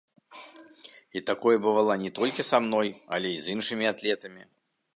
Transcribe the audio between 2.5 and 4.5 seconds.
мной, але і з іншымі атлетамі.